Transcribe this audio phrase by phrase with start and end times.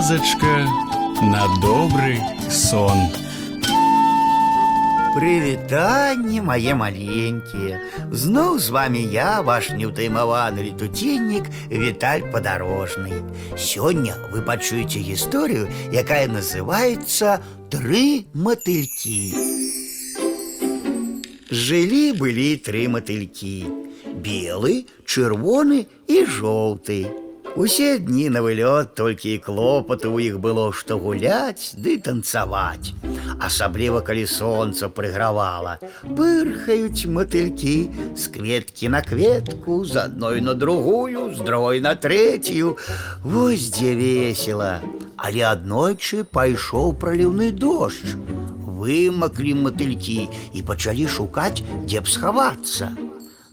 [0.00, 0.66] казачка
[1.20, 2.18] на добрый
[2.50, 2.96] сон.
[5.12, 7.80] Прывітанне мае маленькія.
[8.08, 13.20] Зноў з вами я, ваш неўтаймаваны летуценнік Віталь падарожны.
[13.56, 19.20] Сёння вы пачуеце гісторыю, якая называецца тры матылькі.
[21.52, 23.68] Жылі былі тры матылькі:
[24.24, 27.00] белы, чырвоны і жоўты.
[27.56, 32.92] Усе дні на вылёт толькі і клопату ў іх было, што гуляць ды танцаваць.
[33.40, 41.40] Асабліва калі сонца прыгравала, пырхаюць матылькі з кветкі на кветку, з адной на другую, з
[41.40, 42.76] другой на трэцюю.
[43.24, 44.84] Вось дзе весела.
[45.16, 48.20] Але аднойчы пайшоў праліўны дождж.
[48.68, 52.92] Вымаклі матылькі і пачалі шукаць, дзе б схавацца.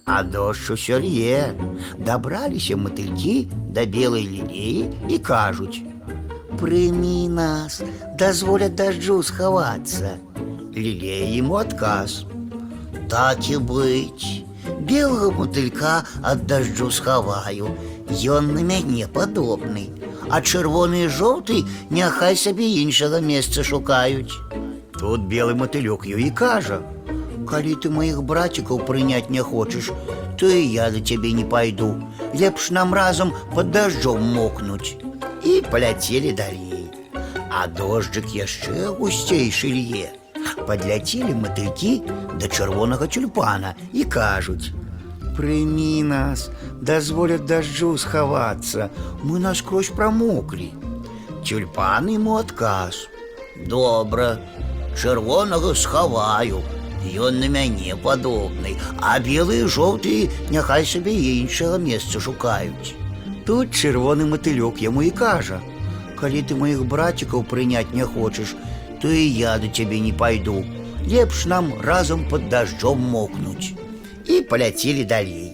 [0.06, 1.56] А дождж усё лье.
[1.96, 3.48] Дабраліся матылькі
[3.78, 7.82] да белай лілеі і кажуць: « Прымі нас,
[8.20, 10.18] дазволя дажджу схавацца.
[10.76, 12.26] Лілея ему адказ.
[13.10, 14.46] Так і быць.
[14.80, 17.74] Белага матылька ад дажджу схаваю.
[18.10, 19.90] Ён на мяне падобны.
[20.30, 24.32] А чырвоны і жоўты няхай сабе іншага месца шукаюць.
[24.98, 26.97] Тут белы матылёк ёй і кажа: «
[27.50, 29.92] Калі ты маіх брацікаў прыняць не хочаш,
[30.38, 31.92] то і я за цябе не пайду.
[32.34, 34.96] Лепш нам разам пад дажджом мокнуць.
[35.44, 36.90] І паляцелі далей.
[37.50, 40.14] А дожджык яшчэ гусцейшы лье.
[40.68, 41.92] Падляцелі матылькі
[42.40, 46.50] да чырвонага тюльпана і кажуць: « Прымі нас,
[46.82, 48.90] дазволя дажджу схавацца,
[49.24, 50.72] мы наскрозь прамоклі.
[51.44, 54.40] Тюльпан ему адказ: « Добра,
[54.96, 55.76] чырвонага
[56.98, 62.96] схаваю, Ён на мяне падобны, а белыя і жоўтыя няхай сабе іншага месца шукаюць.
[63.46, 68.56] Тут чырвоны матылёк яму і кажа: « Калі ты маіх брацікаў прыняць не хочаш,
[69.02, 70.64] то і я да цябе не пайду.
[71.04, 73.76] Лепш нам разам пад дажджом мокнуць.
[74.26, 75.52] І паляцелі далей.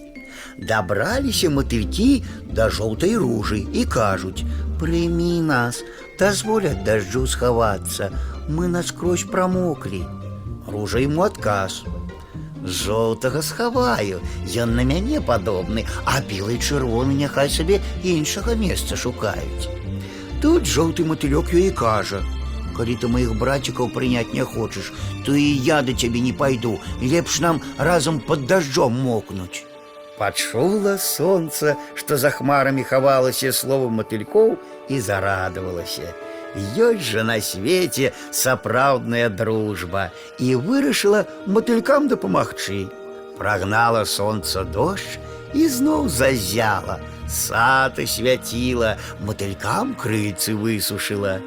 [0.56, 5.82] Дабраліся матылькі да жоўтай ружы і кажуць: « Прымі нас,
[6.16, 8.14] дазволя дажджу схавацца,
[8.48, 10.06] мы наскрозь прамоклі.
[10.74, 11.84] Ружа ему адказ.
[12.64, 14.20] Жоўтага схаваю,
[14.64, 19.72] ён на мяне падобны, а белы і чырвоны няхай сабе іншага месца шукаюць.
[20.42, 24.92] Тут жоўты матылёк ёй і кажа: « Калі ты маіх брацікаў прыняць не хочаш,
[25.24, 29.64] то і я да цябе не пайду, лепш нам разам пад дажджом мокнуць.
[30.20, 34.56] Пачула сонца, што за хмарамі хавалася слова матылькоў
[34.88, 36.12] і зарадавалася.
[36.56, 42.88] Ёсць жа на свеце сапраўдная дружба і вырашыла матылькам дапамагчы.
[43.38, 45.18] Прагнала сонца дождж
[45.54, 51.38] і зноў зазяла, сад свяціла, матылькам крыцы высушыла.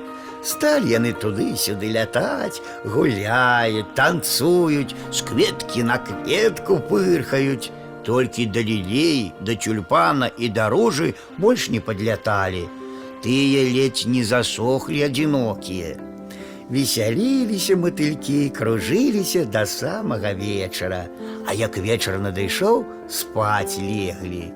[0.43, 7.71] Сталі яны туды-сюды лятаць, гуляюць, танцуюць, з кветкі на кветку пырхаюць.
[8.03, 12.67] Толькі да лілей, да тюльпана і да ружы больш не падляталі.
[13.23, 15.95] Тыя ледзь не засохлі адзінокія.
[16.69, 21.07] Весяліліся матылькі, кружыліся да самага вечара,
[21.47, 24.51] А як вечар надышоў, спаць леглі.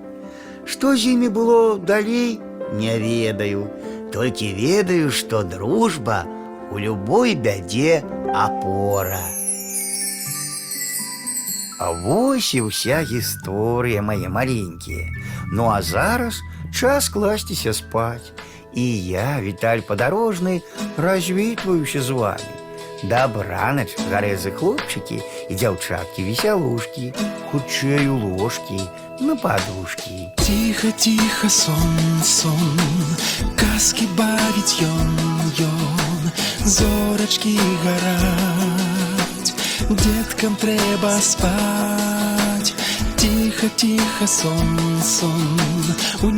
[0.66, 2.40] Што з імі было далей,
[2.74, 3.68] не ведаю,
[4.12, 6.26] толькі ведаю, што дружба
[6.72, 8.04] у любой бядзе
[8.34, 9.24] апора.
[11.80, 15.14] А вось і ўся гісторыя мае маленькія.
[15.54, 16.42] Ну а зараз
[16.74, 18.34] час класціся спаць.
[18.74, 20.62] І я, Віталь падарожны,
[20.98, 22.54] развітваюся з вами.
[23.04, 27.14] Дабранач, гарэзы хлопчыкі і дзяўчаткі весялушкі,
[27.52, 28.82] хутчэй у ложкі,
[29.22, 30.34] на падушкі.
[30.42, 32.78] Тихо, тихо, сон, сон,
[33.56, 35.14] казки бавіць ён,
[35.62, 36.32] ён,
[36.66, 37.54] зорачкі
[37.86, 39.54] гараць,
[39.90, 42.74] деткам трэба спаць.
[43.18, 45.94] Тихо, тихо, сон, сон,
[46.24, 46.32] у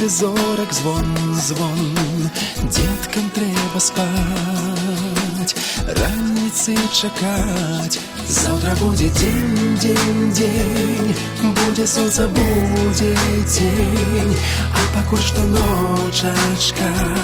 [0.00, 2.30] буде зорок звон, звон,
[2.62, 5.56] Деткам треба спать,
[5.86, 8.00] раніці чекать.
[8.28, 14.36] Завтра будет день, день, день, Будет солнце, будет день,
[14.72, 17.16] а покуль що ночечка,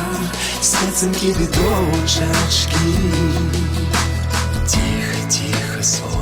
[0.61, 2.76] Светинки бідочечки.
[4.67, 6.16] Тихо, тихо, слово.